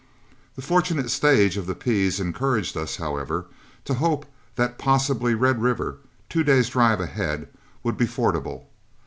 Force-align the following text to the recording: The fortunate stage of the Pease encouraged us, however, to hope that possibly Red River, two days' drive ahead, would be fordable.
The 0.55 0.63
fortunate 0.63 1.11
stage 1.11 1.57
of 1.57 1.67
the 1.67 1.75
Pease 1.75 2.19
encouraged 2.19 2.75
us, 2.75 2.95
however, 2.95 3.45
to 3.85 3.93
hope 3.93 4.25
that 4.55 4.79
possibly 4.79 5.35
Red 5.35 5.61
River, 5.61 5.99
two 6.27 6.43
days' 6.43 6.69
drive 6.69 6.99
ahead, 6.99 7.49
would 7.83 7.97
be 7.97 8.07
fordable. 8.07 8.63